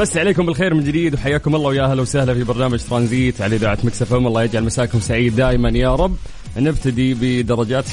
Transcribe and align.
بس 0.00 0.16
عليكم 0.16 0.46
بالخير 0.46 0.74
من 0.74 0.84
جديد 0.84 1.14
وحياكم 1.14 1.54
الله 1.54 1.68
ويا 1.68 1.84
أهلا 1.84 2.02
وسهلا 2.02 2.34
في 2.34 2.44
برنامج 2.44 2.80
ترانزيت 2.82 3.40
على 3.40 3.56
إذاعة 3.56 3.78
مكسف 3.84 4.14
إم. 4.14 4.26
الله 4.26 4.42
يجعل 4.42 4.64
مساكم 4.64 5.00
سعيد 5.00 5.36
دائما 5.36 5.68
يا 5.68 5.94
رب. 5.94 6.16
نبتدي 6.56 7.14
بدرجات 7.14 7.84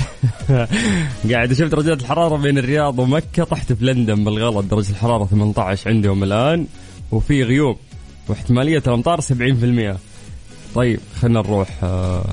قاعد 1.31 1.51
أشوف 1.51 1.69
درجات 1.69 2.01
الحرارة 2.01 2.37
بين 2.37 2.57
الرياض 2.57 2.99
ومكة 2.99 3.43
طحت 3.43 3.73
في 3.73 3.85
لندن 3.85 4.23
بالغلط 4.23 4.65
درجة 4.65 4.89
الحرارة 4.89 5.25
18 5.25 5.89
عندهم 5.89 6.23
الآن 6.23 6.67
وفي 7.11 7.43
غيوم 7.43 7.75
واحتمالية 8.27 8.83
الأمطار 8.87 9.21
70% 9.21 9.25
طيب 10.75 10.99
خلينا 11.21 11.41
نروح 11.41 11.69
آه، 11.83 12.25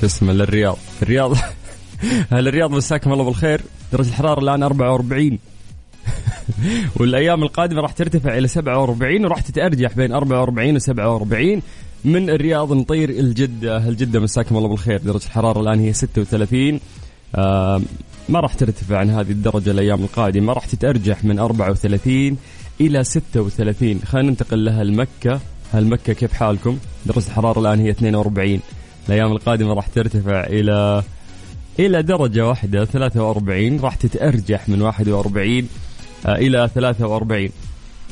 شو 0.00 0.06
اسمه 0.06 0.32
للرياض. 0.32 0.78
الرياض 1.02 1.36
أهل 2.32 2.48
الرياض 2.48 2.70
مساكم 2.70 3.12
الله 3.12 3.24
بالخير. 3.24 3.60
درجة 3.92 4.08
الحرارة 4.08 4.40
الآن 4.40 4.62
44 4.62 5.38
والايام 7.00 7.42
القادمة 7.42 7.80
راح 7.80 7.92
ترتفع 7.92 8.38
إلى 8.38 8.48
47 8.48 9.24
وراح 9.24 9.40
تتأرجح 9.40 9.92
بين 9.96 10.12
44 10.12 10.76
و 10.76 10.78
47 10.78 11.62
من 12.04 12.30
الرياض 12.30 12.72
نطير 12.72 13.10
الجدة. 13.10 13.88
الجده 13.88 14.20
مساكم 14.20 14.56
الله 14.56 14.68
بالخير. 14.68 14.98
درجة 14.98 15.24
الحرارة 15.24 15.60
الآن 15.60 15.80
هي 15.80 15.92
36 15.92 16.80
آه 17.34 17.82
ما 18.28 18.40
راح 18.40 18.54
ترتفع 18.54 18.98
عن 18.98 19.10
هذه 19.10 19.30
الدرجة 19.30 19.70
الأيام 19.70 20.02
القادمة. 20.02 20.52
راح 20.52 20.66
تتأرجح 20.66 21.24
من 21.24 21.38
34 21.38 22.36
إلى 22.80 23.04
36 23.04 24.00
خلينا 24.04 24.30
ننتقل 24.30 24.64
لها 24.64 24.82
المكة. 24.82 25.40
هل 25.72 25.86
مكة 25.86 26.12
كيف 26.12 26.32
حالكم؟ 26.32 26.78
درجة 27.06 27.26
الحرارة 27.26 27.60
الآن 27.60 27.80
هي 27.80 27.90
42 27.90 28.60
الأيام 29.08 29.32
القادمة 29.32 29.74
راح 29.74 29.86
ترتفع 29.86 30.44
إلى 30.46 31.02
إلى 31.78 32.02
درجة 32.02 32.46
واحدة 32.48 32.84
43 32.84 33.80
راح 33.80 33.94
تتأرجح 33.94 34.68
من 34.68 34.82
41 34.82 35.58
آه، 35.58 35.64
إلى 36.26 36.70
43 36.74 37.48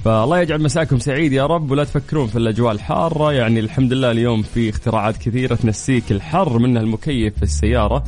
فالله 0.05 0.41
يجعل 0.41 0.63
مساكم 0.63 0.99
سعيد 0.99 1.33
يا 1.33 1.47
رب 1.47 1.71
ولا 1.71 1.85
تفكرون 1.85 2.27
في 2.27 2.39
الأجواء 2.39 2.73
الحارة. 2.73 3.33
يعني 3.33 3.61
الحمد 3.61 3.93
لله 3.93 4.11
اليوم 4.11 4.43
في 4.43 4.71
اختراعات 4.71 5.17
كثيرة 5.17 5.55
تنسيك 5.55 6.13
الحر 6.13 6.59
منها 6.59 6.83
المكيف 6.83 7.37
في 7.37 7.43
السيارة. 7.43 8.05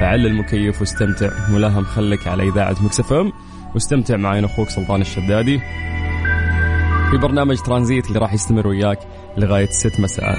فعل 0.00 0.26
المكيف 0.26 0.80
واستمتع. 0.80 1.48
ملهم 1.48 1.84
خلك 1.84 2.28
على 2.28 2.48
إذاعة 2.48 2.76
مكسفم 2.80 3.32
واستمتع 3.74 4.16
معي 4.16 4.38
أنا 4.38 4.46
أخوك 4.46 4.68
سلطان 4.68 5.00
الشدادي 5.00 5.60
في 7.10 7.16
برنامج 7.16 7.56
ترانزيت 7.56 8.06
اللي 8.06 8.18
راح 8.18 8.32
يستمر 8.34 8.66
وياك 8.66 8.98
لغاية 9.38 9.68
6 9.70 10.02
مساء. 10.02 10.38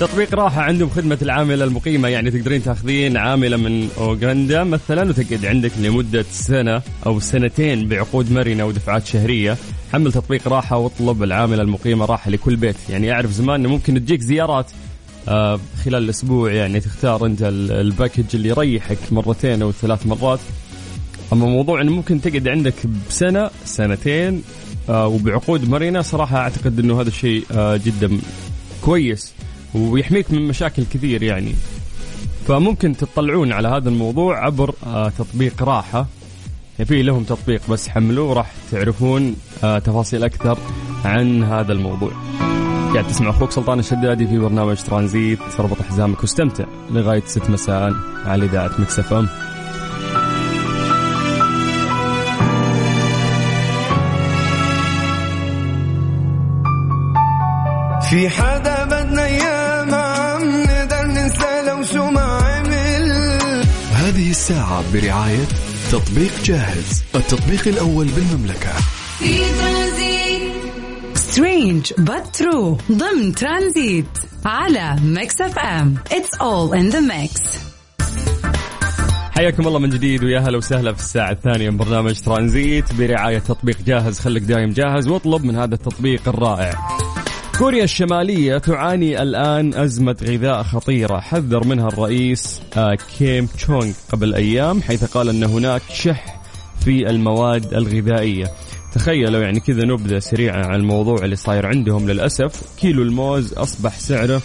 تطبيق 0.00 0.34
راحة 0.34 0.62
عندهم 0.62 0.90
خدمة 0.90 1.18
العاملة 1.22 1.64
المقيمة 1.64 2.08
يعني 2.08 2.30
تقدرين 2.30 2.62
تاخذين 2.62 3.16
عاملة 3.16 3.56
من 3.56 3.88
أوغندا 3.98 4.64
مثلا 4.64 5.08
وتقعد 5.08 5.46
عندك 5.46 5.72
لمدة 5.78 6.24
سنة 6.30 6.82
أو 7.06 7.20
سنتين 7.20 7.88
بعقود 7.88 8.32
مرنة 8.32 8.64
ودفعات 8.64 9.06
شهرية. 9.06 9.56
حمل 9.92 10.12
تطبيق 10.12 10.48
راحة 10.48 10.78
واطلب 10.78 11.22
العاملة 11.22 11.62
المقيمة 11.62 12.04
راحة 12.04 12.30
لكل 12.30 12.56
بيت. 12.56 12.76
يعني 12.90 13.12
أعرف 13.12 13.30
زمان 13.30 13.60
أنه 13.60 13.68
ممكن 13.68 13.94
تجيك 13.94 14.20
زيارات 14.20 14.70
آه 15.28 15.60
خلال 15.84 16.04
الأسبوع 16.04 16.52
يعني 16.52 16.80
تختار 16.80 17.26
أنت 17.26 17.42
الباكج 17.70 18.24
اللي 18.34 18.48
يريحك 18.48 18.98
مرتين 19.10 19.62
أو 19.62 19.72
ثلاث 19.72 20.06
مرات. 20.06 20.40
أما 21.32 21.46
موضوع 21.46 21.80
أنه 21.80 21.92
ممكن 21.92 22.20
تقعد 22.20 22.48
عندك 22.48 22.74
بسنة 23.08 23.50
سنتين 23.64 24.42
آه 24.88 25.06
وبعقود 25.06 25.68
مرنة 25.68 26.00
صراحة 26.02 26.36
أعتقد 26.36 26.78
أنه 26.78 27.00
هذا 27.00 27.08
الشيء 27.08 27.44
آه 27.52 27.76
جدا 27.84 28.18
كويس 28.84 29.32
ويحميك 29.74 30.30
من 30.30 30.48
مشاكل 30.48 30.84
كثير 30.84 31.22
يعني. 31.22 31.54
فممكن 32.46 32.96
تطلعون 32.96 33.52
على 33.52 33.68
هذا 33.68 33.88
الموضوع 33.88 34.44
عبر 34.44 34.74
آه 34.86 35.08
تطبيق 35.18 35.62
راحة. 35.62 36.06
يعني 36.78 36.88
في 36.88 37.02
لهم 37.02 37.24
تطبيق 37.24 37.70
بس 37.70 37.88
حملوه 37.88 38.34
راح 38.34 38.52
تعرفون 38.72 39.36
آه 39.64 39.78
تفاصيل 39.78 40.24
أكثر 40.24 40.58
عن 41.04 41.44
هذا 41.44 41.72
الموضوع. 41.72 42.12
قاعد 42.92 43.06
تسمع 43.08 43.30
أخوك 43.30 43.50
سلطان 43.50 43.78
الشدادي 43.78 44.26
في 44.26 44.38
برنامج 44.38 44.76
ترانزيت 44.76 45.38
تربط 45.58 45.82
حزامك 45.82 46.20
واستمتع 46.20 46.64
لغاية 46.90 47.22
6 47.26 47.50
مساء 47.52 47.92
على 48.26 48.44
إذاعة 48.44 48.70
مكسفة 48.78 49.28
في 58.12 58.28
حدا 58.28 58.84
بدنا 58.84 59.24
اياه 59.24 59.84
ما 59.84 59.96
عم 59.96 60.62
نقدر 60.62 61.06
ننسى 61.06 61.62
لو 61.66 61.82
شو 61.82 62.10
ما 62.10 62.20
عمل. 62.20 63.12
هذه 63.92 64.30
الساعة 64.30 64.84
برعاية 64.92 65.46
تطبيق 65.92 66.42
جاهز 66.44 67.02
التطبيق 67.14 67.68
الأول 67.68 68.06
بالمملكة. 68.06 68.72
في 69.18 69.38
Transit. 69.38 70.52
Strange 71.14 71.92
but 71.98 72.36
true 72.36 72.78
ضمن 72.92 73.34
ترانزيت. 73.34 74.06
على 74.44 74.96
Mix 75.02 75.40
FM 75.40 75.94
it's 76.12 76.34
all 76.40 76.76
in 76.76 76.88
the 76.88 77.00
mix 77.00 77.42
حياكم 79.30 79.66
الله 79.66 79.78
من 79.78 79.90
جديد 79.90 80.24
ويا 80.24 80.40
هلا 80.40 80.58
وسهلا 80.58 80.92
في 80.92 81.00
الساعة 81.00 81.30
الثانية 81.30 81.70
من 81.70 81.76
برنامج 81.76 82.20
ترانزيت. 82.20 82.92
برعاية 82.94 83.38
تطبيق 83.38 83.76
جاهز 83.86 84.18
خليك 84.20 84.42
دايم 84.42 84.72
جاهز 84.72 85.08
واطلب 85.08 85.44
من 85.44 85.56
هذا 85.56 85.74
التطبيق 85.74 86.28
الرائع. 86.28 86.91
كوريا 87.58 87.84
الشمالية 87.84 88.58
تعاني 88.58 89.22
الآن 89.22 89.74
أزمة 89.74 90.16
غذاء 90.22 90.62
خطيرة. 90.62 91.20
حذر 91.20 91.66
منها 91.66 91.88
الرئيس 91.88 92.60
آه، 92.76 92.96
كيم 93.18 93.46
تشونغ 93.46 93.92
قبل 94.12 94.34
أيام 94.34 94.82
حيث 94.82 95.04
قال 95.04 95.28
أن 95.28 95.44
هناك 95.44 95.82
شح 95.92 96.40
في 96.84 97.10
المواد 97.10 97.74
الغذائية. 97.74 98.46
تخيلوا 98.92 99.42
يعني 99.42 99.60
كذا 99.60 99.84
نبذة 99.84 100.18
سريعة 100.18 100.66
عن 100.66 100.74
الموضوع 100.74 101.24
اللي 101.24 101.36
صاير 101.36 101.66
عندهم 101.66 102.10
للأسف. 102.10 102.76
كيلو 102.80 103.02
الموز 103.02 103.52
أصبح 103.52 103.98
سعره 103.98 104.42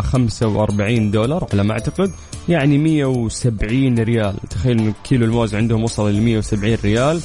45 0.00 1.06
آه، 1.06 1.10
دولار 1.10 1.46
على 1.52 1.64
ما 1.64 1.72
أعتقد 1.72 2.10
يعني 2.48 2.78
170 2.78 3.98
ريال. 3.98 4.34
تخيل 4.50 4.78
أن 4.78 4.92
كيلو 5.04 5.24
الموز 5.24 5.54
عندهم 5.54 5.84
وصل 5.84 6.12
ل 6.12 6.20
170 6.20 6.74
ريال. 6.84 7.20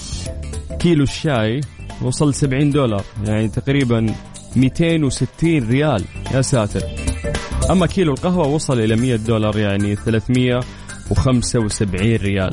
كيلو 0.79 1.03
الشاي 1.03 1.61
وصل 2.01 2.33
70 2.33 2.71
دولار 2.71 3.03
يعني 3.25 3.47
تقريبا 3.47 4.15
260 4.55 5.69
ريال. 5.69 6.03
يا 6.33 6.41
ساتر. 6.41 6.81
أما 7.69 7.87
كيلو 7.87 8.13
القهوة 8.13 8.47
وصل 8.47 8.79
إلى 8.79 8.95
100 8.95 9.15
دولار 9.15 9.57
يعني 9.57 9.95
375 9.95 12.15
ريال. 12.15 12.51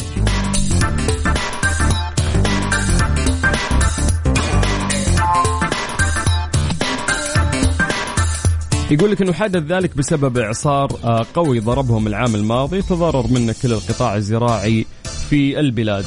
يقول 8.91 9.11
لك 9.11 9.23
إنه 9.23 9.32
حدث 9.32 9.62
ذلك 9.62 9.96
بسبب 9.96 10.38
إعصار 10.38 10.93
آه، 11.05 11.26
قوي 11.35 11.61
ضربهم 11.61 12.06
العام 12.06 12.35
الماضي 12.35 12.82
تضرر 12.82 13.26
منه 13.26 13.55
كل 13.62 13.73
القطاع 13.73 14.17
الزراعي 14.17 14.87
في 15.31 15.61
البلاد. 15.61 16.05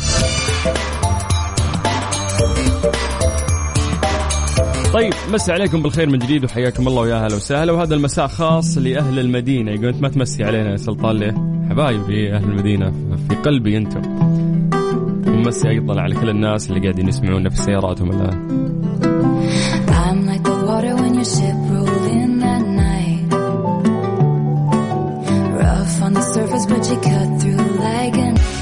طيب 4.94 5.14
مسي 5.34 5.52
عليكم 5.52 5.82
بالخير 5.82 6.10
من 6.10 6.20
جديد 6.20 6.44
وحياكم 6.46 6.88
الله 6.88 7.02
ويا 7.02 7.16
أهلا 7.16 7.36
وسهلا 7.36 7.72
وهذا 7.72 7.96
المساء 7.96 8.28
خاص 8.28 8.78
لأهل 8.78 9.20
المدينة 9.20 9.72
يقول 9.72 9.88
أنت 9.88 10.02
ما 10.02 10.10
تمسي 10.10 10.44
علينا 10.44 10.72
يا 10.72 10.78
سلطان 10.78 11.16
ليه؟ 11.16 11.32
حبايبي 11.70 12.36
أهل 12.36 12.44
المدينة 12.44 12.92
في 13.30 13.36
قلبي 13.36 13.78
أنتم. 13.78 14.02
ومسي 15.28 15.70
أيضا 15.70 16.02
على 16.02 16.16
كل 16.16 16.30
الناس 16.30 16.70
اللي 16.70 16.80
قاعدين 16.82 17.08
يسمعونا 17.08 17.50
في 17.50 17.58
سياراتهم 17.58 18.12
الآن. 18.12 18.68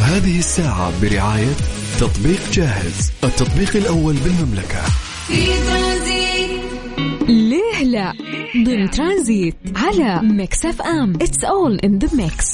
هذه 0.01 0.39
الساعة 0.39 0.91
برعاية 1.01 1.53
تطبيق 1.99 2.39
جاهز 2.53 3.11
التطبيق 3.23 3.75
الأول 3.75 4.15
بالمملكة 4.15 4.81
ضمن 8.65 8.89
ترانزيت 8.89 9.55
على 9.75 10.27
Mix 10.27 10.65
FM 10.65 11.13
it's 11.15 11.43
all 11.43 11.79
in 11.79 11.97
the 11.97 12.17
mix 12.17 12.45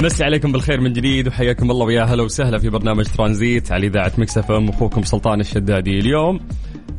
مسي 0.00 0.24
عليكم 0.24 0.52
بالخير 0.52 0.80
من 0.80 0.92
جديد 0.92 1.28
وحياكم 1.28 1.70
الله 1.70 1.86
ويا 1.86 2.02
هلا 2.02 2.22
وسهلا 2.22 2.58
في 2.58 2.68
برنامج 2.70 3.04
ترانزيت 3.04 3.72
على 3.72 3.86
إذاعة 3.86 4.12
Mix 4.18 4.38
FM 4.38 4.68
أخوكم 4.68 5.02
سلطان 5.02 5.40
الشدادي 5.40 5.98
اليوم. 5.98 6.40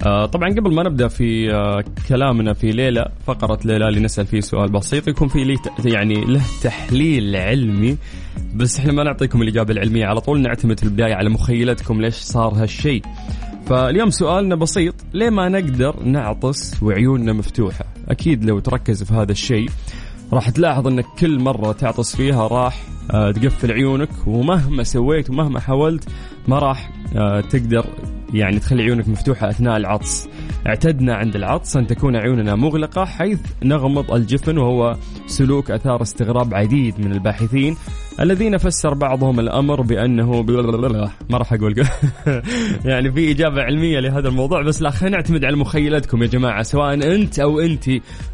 آه 0.06 0.26
طبعا 0.26 0.50
قبل 0.50 0.74
ما 0.74 0.84
نبدأ 0.84 1.08
في 1.08 1.54
آه 1.54 1.84
كلامنا 2.10 2.54
في 2.54 2.72
ليلة 2.72 3.06
فقرة 3.26 3.60
ليلة 3.66 3.88
اللي 3.88 4.00
نسال 4.00 4.26
فيه 4.26 4.40
سؤال 4.40 4.72
بسيط 4.72 5.08
يكون 5.08 5.28
في 5.28 5.58
يعني 5.86 6.26
له 6.26 6.42
تحليل 6.64 7.36
علمي 7.36 7.98
بس 8.56 8.80
إحنا 8.80 8.94
ما 8.94 9.04
نعطيكم 9.04 9.42
الإجابة 9.42 9.74
العلمية 9.74 10.06
على 10.06 10.22
طول 10.22 10.42
نعتمد 10.42 10.80
في 10.80 10.86
البداية 10.86 11.14
على 11.14 11.30
مخيلتكم 11.30 12.02
ليش 12.02 12.16
صار 12.16 12.54
هالشيء. 12.54 13.02
فاليوم 13.70 14.10
سؤالنا 14.10 14.56
بسيط. 14.56 14.96
ليه 15.14 15.30
ما 15.30 15.50
نقدر 15.50 16.04
نعطس 16.04 16.84
وعيوننا 16.84 17.34
مفتوحة؟ 17.34 17.86
أكيد 18.10 18.46
لو 18.46 18.60
تركز 18.60 19.04
في 19.04 19.14
هذا 19.14 19.32
الشيء 19.32 19.70
راح 20.34 20.50
تلاحظ 20.50 20.88
انك 20.88 21.06
كل 21.20 21.40
مرة 21.40 21.72
تعطس 21.72 22.16
فيها 22.16 22.48
راح 22.48 22.84
آه، 23.12 23.32
تقفل 23.32 23.72
عيونك 23.72 24.10
ومهما 24.28 24.84
سويت 24.84 25.30
ومهما 25.30 25.60
حاولت 25.60 26.10
ما 26.48 26.60
راح 26.60 26.92
آه، 27.16 27.42
تقدر 27.42 27.86
يعني 28.34 28.60
تخلي 28.60 28.84
عيونك 28.84 29.08
مفتوحة 29.08 29.50
أثناء 29.50 29.78
العطس. 29.78 30.30
اعتدنا 30.68 31.16
عند 31.16 31.36
العطس 31.36 31.78
أن 31.78 31.88
تكون 31.88 32.16
عيوننا 32.16 32.56
مغلقة 32.56 33.06
حيث 33.06 33.40
نغمض 33.64 34.12
الجفن 34.12 34.58
وهو 34.58 34.98
سلوك 35.28 35.72
أثار 35.72 36.02
استغراب 36.02 36.54
عديد 36.54 37.00
من 37.00 37.12
الباحثين 37.12 37.78
الذين 38.20 38.58
فسر 38.58 38.94
بعضهم 38.94 39.40
الأمر 39.40 39.82
بأنه 39.82 40.44
ما 41.30 41.38
راح 41.38 41.54
أقول. 41.54 41.76
يعني 42.86 43.12
في 43.12 43.32
إجابة 43.32 43.62
علمية 43.62 44.00
لهذا 44.00 44.28
الموضوع 44.28 44.62
بس 44.62 44.82
لا 44.82 44.90
خلينا 44.90 45.18
نعتمد 45.18 45.46
على 45.46 45.56
مخيلتكم 45.56 46.24
يا 46.24 46.28
جماعة 46.28 46.64
سواء 46.64 46.94
أنت 46.94 47.40
أو 47.40 47.60
أنت. 47.60 47.90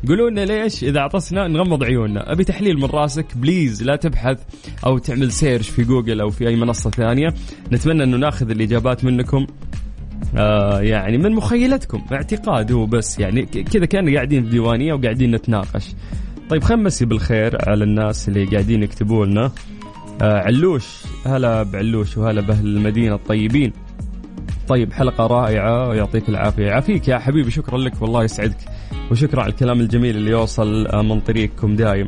قولوا 0.07 0.30
لنا 0.30 0.42
ليش 0.45 0.83
إذا 0.83 1.00
عطسنا 1.00 1.48
نغمض 1.48 1.83
عيوننا؟ 1.83 2.31
أبي 2.31 2.44
تحليل 2.44 2.77
من 2.77 2.86
راسك 2.86 3.38
please 3.38 3.83
لا 3.83 3.95
تبحث 3.95 4.39
أو 4.86 4.98
تعمل 4.98 5.31
search 5.31 5.69
في 5.69 5.83
جوجل 5.83 6.21
أو 6.21 6.30
في 6.30 6.48
أي 6.48 6.56
منصة 6.56 6.89
ثانية. 6.89 7.33
نتمنى 7.71 8.02
انه 8.03 8.17
ناخذ 8.17 8.50
الإجابات 8.50 9.05
منكم 9.05 9.47
آه 10.38 10.81
يعني 10.81 11.17
من 11.17 11.31
مخيلتكم 11.31 12.01
اعتقاد 12.11 12.71
هو 12.71 12.85
بس 12.85 13.19
يعني 13.19 13.45
كذا 13.45 13.85
كان 13.85 14.15
قاعدين 14.15 14.44
في 14.44 14.50
ديوانية 14.50 14.94
وقاعدين 14.94 15.31
نتناقش. 15.31 15.95
طيب 16.50 16.63
نمسي 16.71 17.05
بالخير 17.05 17.69
على 17.69 17.83
الناس 17.83 18.27
اللي 18.27 18.45
قاعدين 18.45 18.83
يكتبوا 18.83 19.25
لنا. 19.25 19.51
آه 20.21 20.39
علوش 20.39 21.03
هلا 21.25 21.63
بعلوش 21.63 22.17
وهلا 22.17 22.41
بأهل 22.41 22.65
المدينة 22.67 23.15
الطيبين. 23.15 23.73
طيب 24.67 24.94
حلقة 24.94 25.27
رائعة 25.27 25.94
يعطيك 25.94 26.29
العافية. 26.29 26.65
يعافيك 26.65 27.07
يا 27.07 27.19
حبيبي 27.19 27.51
شكرا 27.51 27.77
لك 27.77 28.01
والله 28.01 28.23
يسعدك. 28.23 28.57
وشكرا 29.11 29.41
على 29.41 29.51
الكلام 29.51 29.79
الجميل 29.79 30.15
اللي 30.15 30.31
يوصل 30.31 30.88
آه، 30.88 31.01
من 31.01 31.19
طريقكم 31.19 31.75
دايم. 31.75 32.07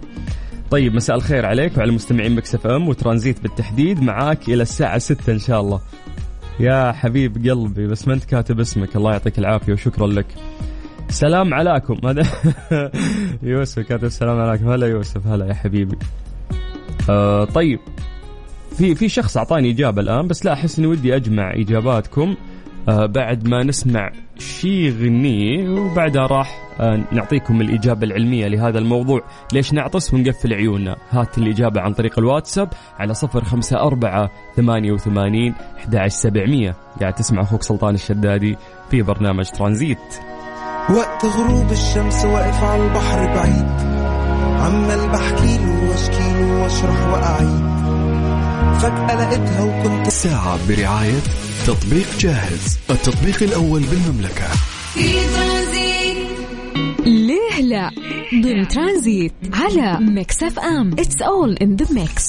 طيب 0.71 0.95
مساء 0.95 1.15
الخير 1.15 1.45
عليك 1.45 1.77
وعلى 1.77 1.91
مستمعين 1.91 2.35
Mix 2.36 2.56
FM 2.56 2.88
وترانزيت 2.88 3.41
بالتحديد. 3.41 4.01
معاك 4.01 4.50
إلى 4.50 4.63
الساعة 4.63 4.97
6 4.97 5.33
إن 5.33 5.39
شاء 5.39 5.62
الله. 5.62 5.81
يا 6.59 6.91
حبيب 6.91 7.47
قلبي 7.50 7.88
بس 7.88 8.07
ما 8.07 8.13
أنت 8.13 8.23
كاتب 8.25 8.59
اسمك. 8.59 8.95
الله 8.95 9.12
يعطيك 9.12 9.39
العافية 9.39 9.73
وشكرا 9.73 10.07
لك. 10.07 10.25
سلام 11.09 11.53
عليكم. 11.53 12.07
هذا 12.07 12.23
يوسف 13.44 13.79
كاتب 13.79 14.07
سلام 14.07 14.39
عليكم. 14.39 14.69
هلا 14.69 14.88
يوسف 14.88 15.27
هلا 15.27 15.45
يا 15.45 15.53
حبيبي. 15.53 15.97
آه 17.09 17.45
طيب 17.45 17.79
في 18.77 18.95
في 18.95 19.09
شخص 19.09 19.38
أعطاني 19.38 19.71
إجابة 19.71 20.01
الآن 20.01 20.27
بس 20.27 20.45
لا 20.45 20.53
أحس 20.53 20.79
إني 20.79 20.88
ودي 20.88 21.15
أجمع 21.15 21.53
إجاباتكم. 21.53 22.35
بعد 22.87 23.47
ما 23.47 23.63
نسمع 23.63 24.11
شي 24.37 24.89
غنية 24.89 25.69
وبعدها 25.69 26.27
راح 26.27 26.65
آه 26.79 27.03
نعطيكم 27.11 27.61
الإجابة 27.61 28.07
العلمية 28.07 28.47
لهذا 28.47 28.79
الموضوع. 28.79 29.21
ليش 29.53 29.73
نعطس 29.73 30.13
ونقفل 30.13 30.53
عيوننا؟ 30.53 30.95
هات 31.09 31.37
الإجابة 31.37 31.81
عن 31.81 31.93
طريق 31.93 32.19
الواتساب 32.19 32.69
على 32.99 33.13
صفر 33.13 33.43
خمسة 33.43 33.79
أربعة 33.79 34.31
ثمانية 34.55 34.91
وثمانين 34.91 35.53
أحد 35.77 36.07
سبعمية. 36.07 36.75
قاعد 37.01 37.13
تسمع 37.13 37.41
أخوك 37.41 37.63
سلطان 37.63 37.95
الشدادي 37.95 38.57
في 38.91 39.01
برنامج 39.01 39.49
ترانزيت. 39.49 39.97
وقت 40.89 41.25
غروب 41.25 41.71
الشمس 41.71 42.25
واقف 42.25 42.63
على 42.63 42.83
البحر 42.83 43.25
بعيد. 43.25 43.95
عمال 44.59 45.09
بحكي 45.09 45.57
له 45.57 45.89
واشكي 45.89 46.33
له 46.33 46.61
واشرح 46.63 47.07
وأعيد. 47.07 47.75
فجأة 48.80 49.16
لقيتها 49.16 49.63
وكنت 49.63 50.07
ساعة 50.10 50.60
برعاية 50.69 51.19
تطبيق 51.68 52.18
جاهز. 52.19 52.77
التطبيق 52.89 53.44
الأول 53.44 53.81
بالمملكة. 53.81 54.48
في 54.94 55.13
ترانزيت. 55.36 56.27
ليه 57.06 57.62
لا؟ 57.62 57.92
ضمن 58.44 58.68
ترانزيت 58.68 59.33
على 59.54 60.00
Mix 60.06 60.44
FM. 60.44 60.92
It's 60.94 61.21
all 61.21 61.53
in 61.53 61.75
the 61.75 61.86
mix 61.94 62.25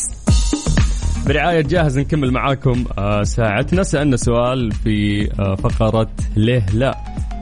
برعاية 1.26 1.60
جاهز 1.60 1.98
نكمل 1.98 2.31
معاكم 2.32 2.84
آه، 2.99 3.22
ساعتنا. 3.22 3.82
سألنا 3.82 4.16
سؤال 4.16 4.72
في 4.72 5.28
آه، 5.40 5.54
فقرة 5.54 6.10
ليه 6.37 6.66
لا. 6.75 6.99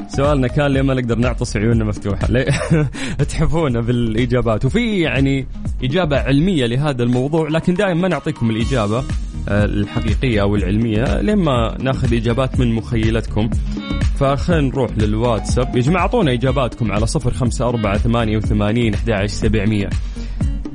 سؤالنا 0.08 0.48
كان 0.48 0.66
ليه 0.66 0.82
ما 0.82 0.94
نقدر 0.94 1.18
نعطس 1.18 1.56
عيوننا 1.56 1.84
مفتوحة؟ 1.84 2.26
ليه؟ 2.30 2.46
تحفونا 3.30 3.80
بالإجابات. 3.80 4.64
وفي 4.64 5.00
يعني 5.00 5.46
إجابة 5.82 6.18
علمية 6.18 6.66
لهذا 6.66 7.02
الموضوع 7.02 7.48
لكن 7.48 7.74
دائما 7.74 8.00
ما 8.00 8.08
نعطيكم 8.08 8.50
الإجابة 8.50 8.98
آه، 9.48 9.64
الحقيقية 9.64 10.42
أو 10.42 10.56
العلمية 10.56 11.20
لما 11.20 11.76
ناخذ 11.80 12.14
إجابات 12.14 12.60
من 12.60 12.72
مخيلتكم. 12.72 13.50
فخلينا 14.18 14.68
نروح 14.68 14.90
للواتساب. 14.98 15.76
يا 15.76 15.80
جماعة 15.80 16.02
أعطونا 16.02 16.32
إجاباتكم 16.32 16.92
على 16.92 17.06
صفر 17.06 17.32
خمسة 17.32 17.68
أربعة 17.68 17.98
ثمانية 17.98 18.36
وثمانين 18.36 18.94
أحد 18.94 19.26
سبعمية. 19.26 19.90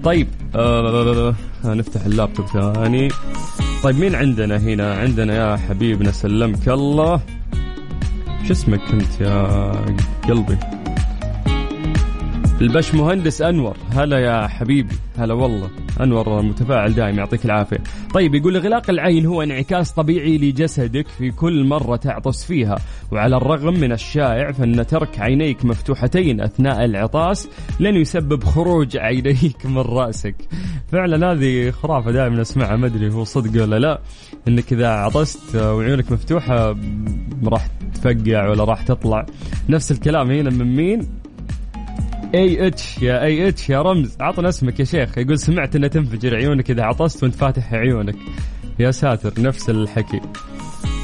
طيب 0.04 0.28
آه 0.56 1.36
نفتح 1.66 2.06
اللابتوب 2.06 2.46
ثاني. 2.46 3.08
طيب 3.84 4.00
مين 4.00 4.16
عندنا 4.16 4.58
هنا؟ 4.58 4.94
عندنا 4.94 5.36
يا 5.36 5.58
حبيبنا 5.58 6.12
سلمك 6.12 6.70
الله. 6.70 7.22
شو 8.48 8.54
اسمك 8.54 8.82
انت 8.94 9.22
يا 9.22 9.72
قلبي؟ 10.28 10.58
البش 12.62 12.96
مهندس 12.96 13.42
أنور. 13.42 13.78
هلا 13.92 14.20
يا 14.20 14.48
حبيبي. 14.48 14.96
هلا 15.18 15.34
والله. 15.34 15.70
أنور 16.02 16.42
متفاعل 16.42 16.96
دائم 16.96 17.18
يعطيك 17.18 17.46
العافية. 17.46 17.78
طيب 18.14 18.36
يقول 18.36 18.56
اغلاق 18.56 18.90
العين 18.90 19.26
هو 19.26 19.44
انعكاس 19.44 19.92
طبيعي 19.92 20.38
لجسدك 20.38 21.08
في 21.08 21.32
كل 21.32 21.64
مرة 21.64 21.96
تعطس 21.96 22.46
فيها 22.46 22.80
وعلى 23.12 23.38
الرغم 23.38 23.74
من 23.74 23.92
الشائع 23.92 24.52
فإن 24.52 24.88
ترك 24.88 25.20
عينيك 25.20 25.66
مفتوحتين 25.66 26.42
أثناء 26.42 26.86
العطاس 26.86 27.50
لن 27.80 27.96
يسبب 27.96 28.44
خروج 28.44 28.98
عينيك 28.98 29.66
من 29.66 29.78
رأسك. 29.78 30.36
فعلا 30.92 31.32
هذه 31.32 31.72
خرافة 31.72 32.12
دائما 32.12 32.42
اسمعها 32.42 32.76
ما 32.76 32.86
أدري 32.86 33.14
هو 33.14 33.24
صدق 33.24 33.64
ولا 33.64 33.80
لا. 33.80 34.02
إنك 34.48 34.74
إذا 34.74 34.88
عطست 34.90 35.56
وعيونك 35.56 36.12
مفتوحة 36.12 36.76
راح 37.44 37.68
تفقع 38.00 38.50
ولا 38.50 38.64
راح 38.64 38.82
تطلع. 38.82 39.26
نفس 39.70 39.92
الكلام 39.92 40.32
هنا 40.32 40.50
من 40.50 40.76
مين؟ 40.76 41.08
اي 42.36 42.68
اتش 42.68 43.02
يا 43.02 43.24
اي 43.24 43.48
اتش 43.48 43.70
يا 43.70 43.82
رمز. 43.82 44.18
عطنا 44.20 44.50
اسمك 44.50 44.80
يا 44.80 44.86
شيخ. 44.86 45.18
يقول 45.18 45.40
سمعت 45.40 45.76
انها 45.76 45.90
تنفجر 45.90 46.36
عيونك 46.36 46.72
إذا 46.72 46.84
عطست 46.84 47.24
وإنت 47.24 47.36
فاتح 47.36 47.74
عيونك. 47.74 48.16
يا 48.80 48.92
ساتر 48.92 49.42
نفس 49.42 49.70
الحكي. 49.70 50.22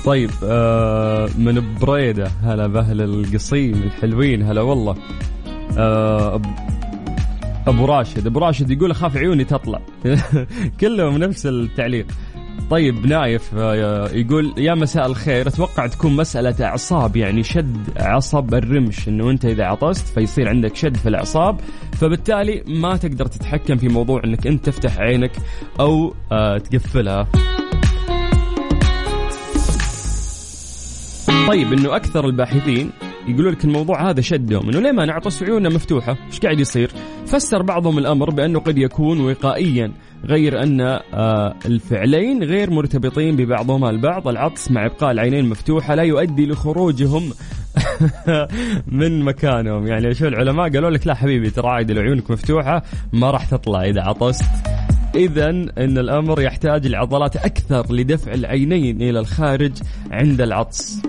طيب 0.05 0.29
آه 0.43 1.29
من 1.37 1.77
بريدة. 1.81 2.27
هلا 2.43 2.67
بأهل 2.67 3.01
القصيم 3.01 3.83
الحلوين. 3.83 4.43
هلا 4.43 4.61
والله. 4.61 4.95
آه 5.77 6.41
أبو 7.67 7.85
راشد. 7.85 8.27
أبو 8.27 8.39
راشد 8.39 8.71
يقول 8.71 8.91
أخاف 8.91 9.17
عيوني 9.17 9.43
تطلع. 9.43 9.81
كلهم 10.81 11.17
نفس 11.17 11.45
التعليق. 11.45 12.05
طيب 12.69 13.05
نايف 13.07 13.51
آه، 13.57 14.09
يقول 14.09 14.53
يا 14.57 14.73
مساء 14.75 15.05
الخير 15.05 15.47
أتوقع 15.47 15.87
تكون 15.87 16.15
مسألة 16.15 16.65
إعصاب 16.65 17.15
يعني 17.15 17.43
شد 17.43 17.77
عصب 17.97 18.53
الرمش 18.53 19.07
إنه 19.07 19.29
أنت 19.29 19.45
إذا 19.45 19.63
عطست 19.65 20.07
فيصير 20.07 20.49
عندك 20.49 20.75
شد 20.75 20.97
في 20.97 21.09
الأعصاب 21.09 21.59
فبالتالي 21.93 22.63
ما 22.67 22.97
تقدر 22.97 23.25
تتحكم 23.25 23.77
في 23.77 23.87
موضوع 23.87 24.21
إنك 24.25 24.47
أنت 24.47 24.65
تفتح 24.65 24.99
عينك 24.99 25.31
أو 25.79 26.13
آه، 26.31 26.57
تقفلها. 26.57 27.27
طيب 31.47 31.73
إنه 31.73 31.95
أكثر 31.95 32.25
الباحثين 32.25 32.91
يقولوا 33.27 33.51
لك 33.51 33.65
الموضوع 33.65 34.09
هذا 34.09 34.21
شدهم 34.21 34.69
انه 34.69 34.79
ليه 34.79 34.91
ما 34.91 35.05
نعطس 35.05 35.43
عيوننا 35.43 35.69
مفتوحة؟ 35.69 36.17
إيش 36.27 36.39
قاعد 36.39 36.59
يصير؟ 36.59 36.91
فسر 37.25 37.61
بعضهم 37.61 37.97
الأمر 37.97 38.29
بأنه 38.29 38.59
قد 38.59 38.77
يكون 38.77 39.21
وقائيا 39.21 39.91
غير 40.25 40.63
أن 40.63 40.81
آه، 40.81 41.55
الفعلين 41.65 42.43
غير 42.43 42.69
مرتبطين 42.69 43.35
ببعضهما 43.35 43.89
البعض 43.89 44.27
العطس 44.27 44.71
مع 44.71 44.85
إبقاء 44.85 45.11
العينين 45.11 45.49
مفتوحة 45.49 45.95
لا 45.95 46.03
يؤدي 46.03 46.45
لخروجهم 46.45 47.31
من 48.99 49.21
مكانهم. 49.21 49.87
يعني 49.87 50.13
شو 50.13 50.27
العلماء 50.27 50.69
قالوا 50.69 50.89
لك 50.89 51.07
لا 51.07 51.13
حبيبي 51.13 51.49
ترى 51.49 51.67
عادي 51.67 51.93
لو 51.93 52.01
عيونك 52.01 52.31
مفتوحة 52.31 52.83
ما 53.13 53.31
راح 53.31 53.45
تطلع 53.45 53.83
إذا 53.83 54.01
عطست. 54.01 54.45
اذا 55.15 55.49
إن 55.49 55.97
الأمر 55.97 56.41
يحتاج 56.41 56.87
لعضلات 56.87 57.35
أكثر 57.35 57.93
لدفع 57.93 58.33
العينين 58.33 59.01
إلى 59.01 59.19
الخارج 59.19 59.71
عند 60.11 60.41
العطس. 60.41 61.01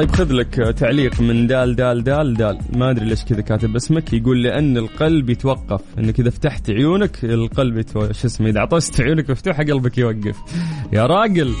طيب 0.00 0.10
خذ 0.10 0.32
لك 0.32 0.54
تعليق 0.54 1.20
من 1.20 1.46
دال 1.46 1.76
دال 1.76 2.04
دال 2.04 2.34
دال. 2.34 2.58
ما 2.72 2.90
أدري 2.90 3.04
ليش 3.04 3.24
كذا 3.24 3.40
كاتب 3.40 3.76
اسمك 3.76 4.12
يقول 4.12 4.42
لأن 4.42 4.76
القلب 4.76 5.30
يتوقف. 5.30 5.80
إنك 5.98 6.20
إذا 6.20 6.30
فتحت 6.30 6.70
عيونك 6.70 7.24
القلب 7.24 7.86
شو 7.94 8.26
اسمه 8.26 8.48
إذا 8.48 8.60
عطست 8.60 9.00
عيونك 9.00 9.30
مفتوحه 9.30 9.62
قلبك 9.62 9.98
يوقف. 9.98 10.36
يا 10.92 11.06
راجل. 11.06 11.52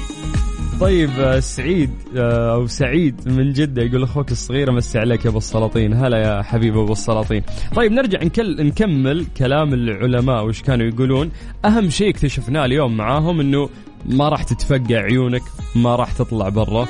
طيب 0.80 1.10
آه، 1.18 1.40
سعيد 1.40 1.90
آه، 2.16 2.54
أو 2.54 2.66
سعيد 2.66 3.28
من 3.28 3.52
جدة 3.52 3.82
يقول 3.82 4.02
أخوك 4.02 4.30
الصغير 4.30 4.70
أمسي 4.70 4.98
عليك 4.98 5.24
يا 5.24 5.30
أبو 5.30 5.38
السلاطين. 5.38 5.94
هلا 5.94 6.18
يا 6.18 6.42
حبيب 6.42 6.78
أبو 6.78 6.92
السلاطين. 6.92 7.42
طيب 7.76 7.92
نرجع 7.92 8.24
نكل 8.24 8.66
نكمل 8.66 9.26
كلام 9.36 9.74
العلماء 9.74 10.46
وش 10.46 10.62
كانوا 10.62 10.86
يقولون. 10.86 11.30
أهم 11.64 11.90
شيء 11.90 12.10
اكتشفناه 12.10 12.64
اليوم 12.64 12.96
معاهم 12.96 13.40
إنه 13.40 13.68
ما 14.06 14.28
راح 14.28 14.42
تتفقع 14.42 14.98
عيونك 14.98 15.42
ما 15.76 15.96
راح 15.96 16.12
تطلع 16.12 16.48
برا. 16.48 16.88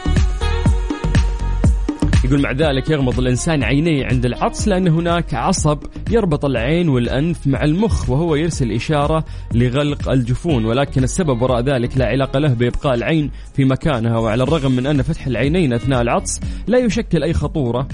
يقول 2.24 2.42
مع 2.42 2.52
ذلك 2.52 2.90
يغمض 2.90 3.18
الإنسان 3.18 3.62
عينيه 3.62 4.06
عند 4.06 4.26
العطس 4.26 4.68
لأن 4.68 4.88
هناك 4.88 5.34
عصب 5.34 5.78
يربط 6.10 6.44
العين 6.44 6.88
والأنف 6.88 7.46
مع 7.46 7.64
المخ 7.64 8.10
وهو 8.10 8.34
يرسل 8.34 8.72
إشارة 8.72 9.24
لغلق 9.54 10.10
الجفون 10.10 10.64
ولكن 10.64 11.04
السبب 11.04 11.42
وراء 11.42 11.60
ذلك 11.60 11.98
لا 11.98 12.06
علاقة 12.06 12.38
له 12.38 12.54
بإبقاء 12.54 12.94
العين 12.94 13.30
في 13.54 13.64
مكانها 13.64 14.18
وعلى 14.18 14.42
الرغم 14.42 14.72
من 14.72 14.86
أن 14.86 15.02
فتح 15.02 15.26
العينين 15.26 15.72
أثناء 15.72 16.02
العطس 16.02 16.40
لا 16.66 16.78
يشكل 16.78 17.22
أي 17.22 17.32
خطورة. 17.32 17.88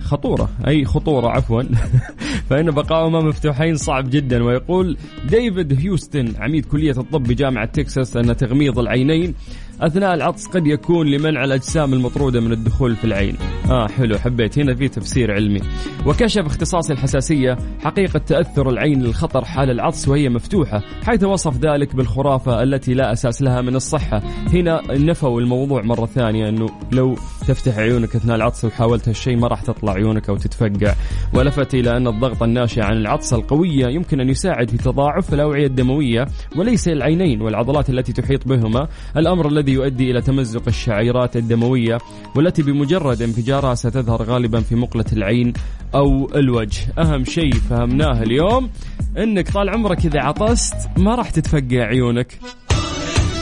خطورة 0.00 0.50
أي 0.66 0.84
خطورة 0.84 1.28
عفوا. 1.28 1.62
فإن 2.50 2.70
بقاؤهما 2.70 3.20
مفتوحين 3.20 3.76
صعب 3.76 4.10
جدا 4.10 4.44
ويقول 4.44 4.96
ديفيد 5.30 5.80
هيوستن 5.80 6.34
عميد 6.38 6.66
كلية 6.66 6.98
الطب 6.98 7.22
بجامعة 7.22 7.66
تكساس 7.66 8.16
أن 8.16 8.36
تغميض 8.36 8.78
العينين 8.78 9.34
أثناء 9.80 10.14
العطس 10.14 10.46
قد 10.46 10.66
يكون 10.66 11.06
لمنع 11.06 11.44
الأجسام 11.44 11.94
المطرودة 11.94 12.40
من 12.40 12.52
الدخول 12.52 12.96
في 12.96 13.04
العين. 13.04 13.36
آه 13.70 13.86
حلو 13.88 14.18
حبيت. 14.18 14.58
هنا 14.58 14.74
في 14.74 14.88
تفسير 14.88 15.32
علمي. 15.32 15.60
وكشف 16.06 16.46
اختصاص 16.46 16.90
الحساسية 16.90 17.56
حقيقة 17.84 18.18
تأثر 18.18 18.70
العين 18.70 19.02
للخطر 19.02 19.44
حال 19.44 19.70
العطس 19.70 20.08
وهي 20.08 20.28
مفتوحة 20.28 20.82
حيث 21.06 21.24
وصف 21.24 21.56
ذلك 21.56 21.96
بالخرافة 21.96 22.62
التي 22.62 22.94
لا 22.94 23.12
أساس 23.12 23.42
لها 23.42 23.60
من 23.60 23.76
الصحة. 23.76 24.22
هنا 24.52 24.82
نفوا 24.90 25.40
الموضوع 25.40 25.82
مرة 25.82 26.06
ثانية 26.06 26.48
أنه 26.48 26.68
لو 26.92 27.14
تفتح 27.48 27.78
عيونك 27.78 28.16
أثناء 28.16 28.36
العطس 28.36 28.64
وحاولت 28.64 29.08
هالشيء 29.08 29.36
ما 29.36 29.48
راح 29.48 29.62
تطلع 29.62 29.92
عيونك 29.92 30.28
أو 30.28 30.36
تتفقع. 30.36 30.94
ولفت 31.34 31.74
إلى 31.74 31.96
أن 31.96 32.06
الضغط 32.06 32.42
الناشئ 32.42 32.82
عن 32.82 32.96
العطس 32.96 33.32
القوية 33.32 33.86
يمكن 33.86 34.20
أن 34.20 34.28
يساعد 34.28 34.70
في 34.70 34.76
تضاعف 34.76 35.34
الأوعية 35.34 35.66
الدموية 35.66 36.26
وليس 36.56 36.88
العينين 36.88 37.42
والعضلات 37.42 37.90
التي 37.90 38.12
تحيط 38.12 38.48
بهما. 38.48 38.88
الأمر 39.16 39.48
الذي 39.48 39.67
يؤدي 39.72 40.10
إلى 40.10 40.22
تمزق 40.22 40.62
الشعيرات 40.68 41.36
الدموية 41.36 41.98
والتي 42.36 42.62
بمجرد 42.62 43.22
انفجارها 43.22 43.74
ستظهر 43.74 44.22
غالبا 44.22 44.60
في 44.60 44.74
مقلة 44.74 45.04
العين 45.12 45.52
أو 45.94 46.30
الوجه. 46.34 46.80
أهم 46.98 47.24
شيء 47.24 47.54
فهمناه 47.54 48.22
اليوم 48.22 48.70
أنك 49.18 49.50
طال 49.50 49.68
عمرك 49.68 50.06
إذا 50.06 50.20
عطست 50.20 50.74
ما 50.96 51.14
راح 51.14 51.30
تتفقع 51.30 51.84
عيونك. 51.84 52.38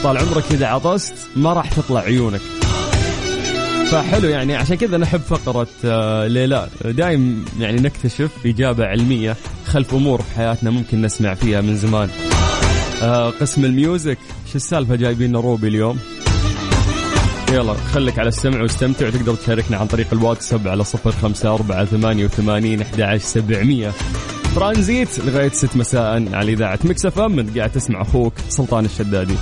طال 0.03 0.17
عمرك 0.17 0.43
إذا 0.51 0.67
عطست 0.67 1.13
ما 1.35 1.53
راح 1.53 1.71
تطلع 1.73 1.99
عيونك. 1.99 2.41
فحلو 3.91 4.29
يعني 4.29 4.55
عشان 4.55 4.75
كذا 4.75 4.97
نحب 4.97 5.19
فقرة 5.19 5.67
آه، 5.85 6.27
ليلى. 6.27 6.67
دايم 6.85 7.45
يعني 7.59 7.81
نكتشف 7.81 8.31
إجابة 8.45 8.85
علمية 8.85 9.35
خلف 9.65 9.93
أمور 9.93 10.21
في 10.21 10.35
حياتنا 10.35 10.69
ممكن 10.69 11.01
نسمع 11.01 11.33
فيها 11.33 11.61
من 11.61 11.75
زمان. 11.75 12.09
آه، 13.03 13.29
قسم 13.29 13.65
ال 13.65 13.74
music 13.74 14.17
شو 14.51 14.55
السالفة 14.55 14.95
جايبين 14.95 15.35
روبي 15.35 15.67
اليوم؟ 15.67 15.99
يلا 17.51 17.73
خليك 17.73 18.19
على 18.19 18.27
السمع 18.27 18.61
واستمتع 18.61 19.07
وتقدر 19.07 19.35
تشاركنا 19.35 19.77
عن 19.77 19.87
طريق 19.87 20.07
الواتساب 20.13 20.67
على 20.67 20.83
صفر 20.83 21.11
خمسة 21.11 21.53
أربعة 21.53 21.85
ثمانية 21.85 22.25
وثمانين 22.25 22.81
أحد 22.81 23.17
سبعمية. 23.17 23.91
ترانزيت 24.55 25.19
لغاية 25.19 25.49
ست 25.49 25.77
مساء 25.77 26.35
على 26.35 26.53
إذاعة 26.53 26.79
Mix 26.83 27.27
FM 27.27 27.49
قاعد 27.49 27.71
تسمع 27.71 28.01
أخوك 28.01 28.33
سلطان 28.49 28.85
الشدادي. 28.85 29.35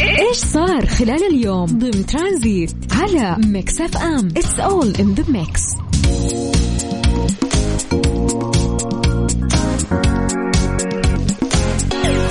إيش 0.00 0.36
صار 0.36 0.86
خلال 0.86 1.34
اليوم 1.34 1.66
ضمن 1.66 2.06
ترانزيت 2.06 2.70
على 2.92 3.36
Mix 3.46 3.80
FM 3.80 4.28
it's 4.28 4.60
all 4.60 4.94
in 5.00 5.14
the 5.14 5.24
mix 5.28 5.62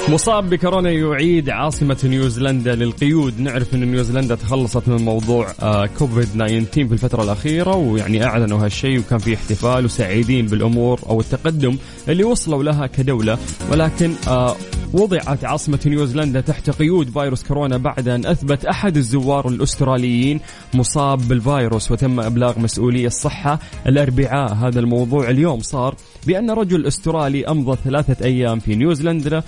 مصاب 0.09 0.49
بكورونا 0.49 0.91
يعيد 0.91 1.49
عاصمة 1.49 1.97
نيوزيلندا 2.03 2.75
للقيود. 2.75 3.39
نعرف 3.39 3.73
أن 3.73 3.91
نيوزيلندا 3.91 4.35
تخلصت 4.35 4.87
من 4.87 5.05
موضوع 5.05 5.47
آه، 5.61 5.85
كوفيد 5.85 6.23
19 6.23 6.87
في 6.87 6.93
الفترة 6.93 7.23
الأخيرة 7.23 7.75
ويعني 7.75 8.23
أعلنوا 8.23 8.65
هالشيء 8.65 8.99
وكان 8.99 9.19
في 9.19 9.35
احتفال 9.35 9.85
وسعيدين 9.85 10.45
بالأمور 10.45 10.99
أو 11.09 11.19
التقدم 11.19 11.77
اللي 12.09 12.23
وصلوا 12.23 12.63
لها 12.63 12.87
كدولة. 12.87 13.37
ولكن 13.71 14.13
آه، 14.27 14.55
وضعت 14.93 15.45
عاصمة 15.45 15.79
نيوزيلندا 15.85 16.41
تحت 16.41 16.69
قيود 16.69 17.09
فيروس 17.09 17.43
كورونا 17.43 17.77
بعد 17.77 18.07
أن 18.07 18.25
أثبت 18.25 18.65
أحد 18.65 18.97
الزوار 18.97 19.47
الأستراليين 19.47 20.39
مصاب 20.73 21.27
بالفيروس 21.27 21.91
وتم 21.91 22.19
إبلاغ 22.19 22.59
مسؤولي 22.59 23.07
الصحة 23.07 23.59
الأربعاء. 23.87 24.53
هذا 24.53 24.79
الموضوع 24.79 25.29
اليوم 25.29 25.59
صار 25.59 25.95
بأن 26.27 26.51
رجل 26.51 26.85
أسترالي 26.85 27.45
أمضى 27.45 27.77
ثلاثة 27.83 28.25
أيام 28.25 28.59
في 28.59 28.75
نيوزيلندا. 28.75 29.43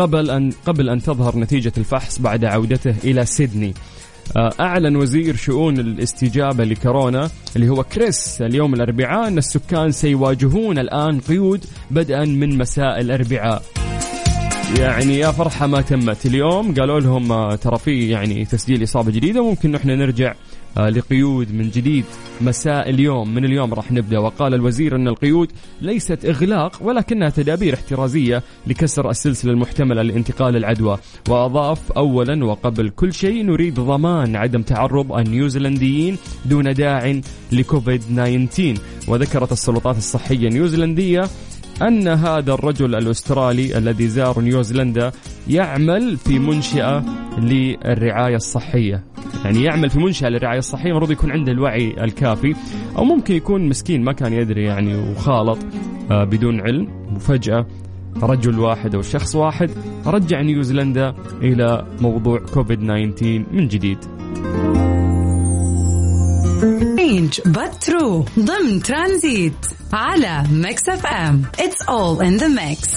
قبل 0.00 0.30
أن 0.30 0.52
قبل 0.66 0.88
أن 0.88 1.02
تظهر 1.02 1.38
نتيجة 1.38 1.72
الفحص 1.78 2.18
بعد 2.18 2.44
عودته 2.44 2.94
إلى 3.04 3.26
سيدني. 3.26 3.74
آه، 4.36 4.50
أعلن 4.60 4.96
وزير 4.96 5.36
شؤون 5.36 5.78
الاستجابة 5.78 6.64
لكورونا 6.64 7.30
اللي 7.56 7.68
هو 7.68 7.82
كريس 7.82 8.42
اليوم 8.42 8.74
الأربعاء 8.74 9.28
أن 9.28 9.38
السكان 9.38 9.92
سيواجهون 9.92 10.78
الآن 10.78 11.20
قيود 11.20 11.64
بدءا 11.90 12.24
من 12.24 12.58
مساء 12.58 13.00
الأربعاء. 13.00 13.62
يعني 14.78 15.18
يا 15.18 15.30
فرحة 15.30 15.66
ما 15.66 15.80
تمت. 15.80 16.26
اليوم 16.26 16.74
قالوا 16.74 17.00
لهم 17.00 17.32
آه، 17.32 17.54
ترى 17.54 17.78
في 17.78 18.08
يعني 18.08 18.44
تسجيل 18.44 18.82
إصابة 18.82 19.10
جديدة 19.10 19.44
ممكن 19.44 19.72
نحن 19.72 19.90
نرجع 19.90 20.34
لقيود 20.76 21.52
من 21.52 21.70
جديد. 21.70 22.04
مساء 22.40 22.90
اليوم 22.90 23.34
من 23.34 23.44
اليوم 23.44 23.74
راح 23.74 23.92
نبدأ. 23.92 24.18
وقال 24.18 24.54
الوزير 24.54 24.96
أن 24.96 25.08
القيود 25.08 25.52
ليست 25.80 26.24
إغلاق 26.24 26.82
ولكنها 26.82 27.30
تدابير 27.30 27.74
احترازية 27.74 28.42
لكسر 28.66 29.10
السلسلة 29.10 29.52
المحتملة 29.52 30.02
لانتقال 30.02 30.56
العدوى. 30.56 30.98
وأضاف 31.28 31.92
اولا 31.92 32.44
وقبل 32.44 32.88
كل 32.88 33.12
شيء 33.12 33.44
نريد 33.44 33.74
ضمان 33.74 34.36
عدم 34.36 34.62
تعرض 34.62 35.12
النيوزيلنديين 35.12 36.16
دون 36.46 36.74
داع 36.74 37.20
لكوفيد 37.52 38.00
19 38.00 38.74
وذكرت 39.08 39.52
السلطات 39.52 39.96
الصحية 39.96 40.48
النيوزيلندية 40.48 41.28
أن 41.82 42.08
هذا 42.08 42.52
الرجل 42.52 42.94
الأسترالي 42.94 43.78
الذي 43.78 44.08
زار 44.08 44.40
نيوزيلندا 44.40 45.12
يعمل 45.48 46.16
في 46.16 46.38
منشأة 46.38 47.04
للرعاية 47.38 48.36
الصحية. 48.36 49.04
يعني 49.44 49.62
يعمل 49.62 49.90
في 49.90 49.98
منشأة 49.98 50.28
للرعاية 50.28 50.58
الصحية 50.58 50.90
المفروض 50.90 51.10
يكون 51.10 51.30
عنده 51.30 51.52
الوعي 51.52 52.04
الكافي 52.04 52.54
أو 52.98 53.04
ممكن 53.04 53.34
يكون 53.34 53.68
مسكين 53.68 54.04
ما 54.04 54.12
كان 54.12 54.32
يدري 54.32 54.64
يعني 54.64 55.10
وخالط 55.10 55.58
آه، 56.10 56.24
بدون 56.24 56.60
علم. 56.60 56.88
وفجأة 57.16 57.66
رجل 58.22 58.58
واحد 58.58 58.94
أو 58.94 59.02
شخص 59.02 59.34
واحد 59.36 59.70
رجع 60.06 60.40
نيوزيلندا 60.40 61.14
إلى 61.42 61.86
موضوع 62.00 62.38
كوفيد 62.38 62.78
19 62.80 63.44
من 63.52 63.68
جديد. 63.68 63.98
ضمن 68.38 68.82
ترانزيت. 68.82 69.79
على 69.92 70.42
Mix 70.52 70.88
FM. 70.88 71.42
It's 71.60 71.82
all 71.88 72.24
in 72.24 72.36
the 72.36 72.48
mix 72.48 72.90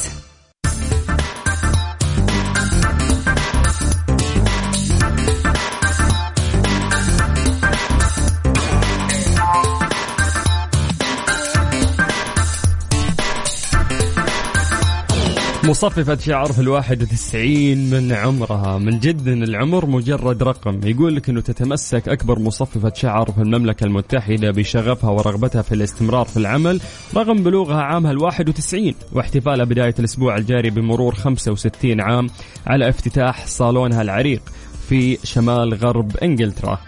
مصففة 15.64 16.18
شعر 16.18 16.52
في 16.52 16.60
الواحد 16.60 17.04
وتسعين 17.04 17.90
من 17.90 18.12
عمرها. 18.12 18.78
من 18.78 19.00
جد 19.00 19.28
العمر 19.28 19.86
مجرد 19.86 20.44
رقم. 20.44 20.88
يقول 20.88 21.16
لك 21.16 21.30
أنه 21.30 21.42
تتمسك 21.42 22.10
أكبر 22.10 22.40
مصففة 22.40 22.94
شعر 22.96 23.32
في 23.32 23.42
المملكة 23.42 23.84
المتحدة 23.84 24.52
بشغفها 24.52 25.10
ورغبتها 25.10 25.62
في 25.62 25.76
الاستمرار 25.76 26.26
في 26.26 26.38
العمل 26.38 26.82
رغم 27.16 27.44
بلوغها 27.44 27.82
عامها 27.82 28.12
الواحد 28.12 28.50
وتسعين. 28.50 28.96
واحتفالها 29.12 29.66
بداية 29.66 29.96
الأسبوع 30.00 30.38
الجاري 30.38 30.70
بمرور 30.70 31.16
65 31.16 32.02
عام 32.02 32.30
على 32.68 32.90
افتتاح 32.90 33.48
صالونها 33.48 34.02
العريق 34.02 34.42
في 34.90 35.18
شمال 35.24 35.74
غرب 35.74 36.18
إنجلترا. 36.18 36.80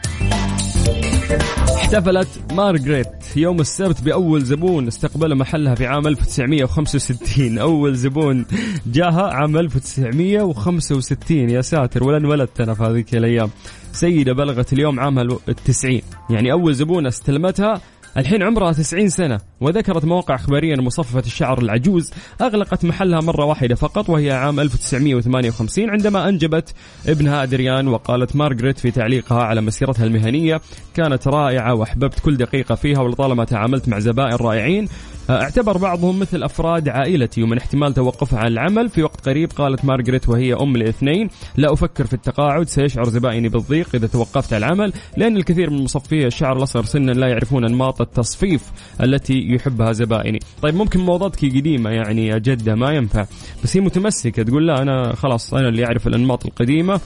احتفلت 1.86 2.27
مارغريت 2.54 3.08
يوم 3.36 3.60
السبت 3.60 4.01
بأول 4.01 4.44
زبون 4.44 4.88
استقبل 4.88 5.36
محلها 5.36 5.75
في 5.75 5.86
عام 5.86 6.08
1965 6.08 7.58
أول 7.58 7.96
زبون 7.96 8.46
جاها 8.86 9.22
عام 9.22 9.58
1965 9.58 11.50
يا 11.50 11.62
ساتر 11.62 12.04
ولا 12.04 12.18
انولدت 12.18 12.62
أنا 12.62 12.74
في 12.74 12.84
هذيك 12.84 13.15
الأيام. 13.15 13.50
سيدة 13.92 14.34
بلغت 14.34 14.74
اليوم 14.74 15.00
عامها 15.00 15.24
التسعين. 15.50 16.01
يعني 16.30 16.51
أول 16.51 16.75
زبون 16.75 17.08
استلمتها 17.08 17.82
الحين 18.17 18.43
عمرها 18.43 18.72
90 18.72 19.10
سنة 19.10 19.39
وذكرت 19.62 20.05
مواقع 20.05 20.36
إخبارية 20.36 20.74
أن 20.74 20.81
مصففة 20.81 21.19
الشعر 21.19 21.62
العجوز 21.62 22.12
أغلقت 22.41 22.86
محلها 22.86 23.22
مرة 23.22 23.45
واحدة 23.45 23.75
فقط 23.75 24.10
وهي 24.10 24.31
عام 24.31 24.60
1958 24.60 25.89
عندما 25.89 26.29
أنجبت 26.29 26.74
ابنها 27.07 27.43
أدريان 27.43 27.88
وقالت 27.88 28.36
مارغريت 28.36 28.79
في 28.79 28.91
تعليقها 28.91 29.43
على 29.43 29.62
مسيرتها 29.62 30.05
المهنية 30.05 30.62
كانت 30.93 31.27
رائعة 31.27 31.74
وأحببت 31.74 32.19
كل 32.19 32.38
دقيقة 32.38 32.75
فيها 32.75 33.00
ولطالما 33.00 33.45
تعاملت 33.45 33.89
مع 33.89 34.00
زبائن 34.00 34.36
رائعين 34.36 34.88
اعتبر 35.29 35.77
بعضهم 35.77 36.20
مثل 36.20 36.44
أفراد 36.44 36.89
عائلتي 36.89 37.44
ومن 37.44 37.58
احتمال 37.58 37.94
توقفها 37.94 38.39
عن 38.39 38.48
العمل. 38.48 38.89
في 38.89 39.03
وقت 39.03 39.29
قريب 39.29 39.51
قالت 39.51 39.86
مارغريت 39.86 40.29
وهي 40.29 40.53
أم 40.53 40.77
لاثنين 40.77 41.29
لا 41.58 41.74
أفكر 41.74 42.05
في 42.05 42.13
التقاعد 42.13 42.67
سيشعر 42.67 43.10
زبائني 43.10 43.50
بالضيق 43.50 43.88
إذا 43.96 44.08
توقفت 44.08 44.53
عن 44.53 44.60
العمل 44.63 44.94
لأن 45.17 45.38
الكثير 45.38 45.70
من 45.70 45.84
مصفي 45.84 46.27
الشعر 46.27 46.58
الأصغر 46.58 46.84
سنا 46.84 47.12
لا 47.12 47.27
يعرفون 47.27 47.65
أنماط 47.65 48.01
التصفيف 48.01 48.72
التي 49.01 49.48
يحبها 49.48 49.91
زبائني. 49.91 50.39
طيب 50.62 50.75
ممكن 50.75 51.00
موضتك 51.00 51.46
قديمة 51.46 51.89
يعني 51.89 52.39
جدة 52.39 52.75
ما 52.75 52.91
ينفع 52.91 53.25
بس 53.63 53.77
هي 53.77 53.82
متمسكة 53.82 54.44
تقول 54.44 54.67
لا 54.67 54.82
أنا 54.82 55.15
خلاص 55.15 55.53
أنا 55.53 55.70
اللي 55.70 55.86
أعرف 55.86 56.08
الأنماط 56.08 56.46
القديمة 56.46 57.00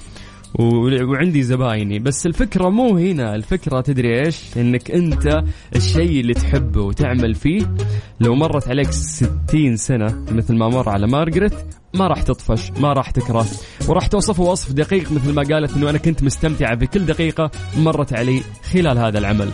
وعندي 0.60 1.44
زبايني. 1.44 2.00
بس 2.00 2.26
الفكرة 2.26 2.70
مو 2.70 2.98
هنا. 2.98 3.36
الفكرة 3.36 3.82
تدري 3.82 4.26
إيش؟ 4.26 4.58
إنك 4.58 4.92
أنت 4.92 5.44
الشيء 5.76 6.20
اللي 6.20 6.34
تحبه 6.34 6.82
وتعمل 6.82 7.36
فيه. 7.36 7.76
لو 8.20 8.36
مرت 8.36 8.68
عليك 8.68 8.92
ستين 8.92 9.76
سنة 9.76 10.26
مثل 10.32 10.56
ما 10.56 10.68
مر 10.68 10.90
على 10.90 11.08
مارغريت 11.08 11.54
ما 11.94 12.08
راح 12.08 12.22
تطفش 12.22 12.72
ما 12.72 12.94
راح 12.94 13.12
تكره. 13.12 13.46
وراح 13.88 14.08
توصفه 14.08 14.44
وصف 14.44 14.72
دقيق 14.72 15.12
مثل 15.12 15.34
ما 15.34 15.44
قالت 15.44 15.78
إنه 15.78 15.90
أنا 15.90 15.98
كنت 15.98 16.24
مستمتعة 16.24 16.76
بكل 16.76 17.06
دقيقة 17.06 17.52
مرت 17.78 18.14
علي 18.14 18.42
خلال 18.74 18.98
هذا 18.98 19.20
العمل. 19.20 19.50